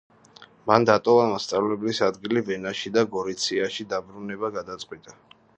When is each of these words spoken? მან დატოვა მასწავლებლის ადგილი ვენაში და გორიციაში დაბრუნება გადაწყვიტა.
მან 0.71 0.87
დატოვა 0.89 1.27
მასწავლებლის 1.33 2.01
ადგილი 2.09 2.45
ვენაში 2.49 2.95
და 2.97 3.07
გორიციაში 3.15 3.89
დაბრუნება 3.93 4.55
გადაწყვიტა. 4.61 5.19